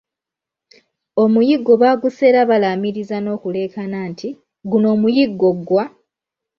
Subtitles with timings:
[1.23, 5.85] Omuyiggo bagusera balamiiriza nokuleekana nti 'guno omuyiggo gwa.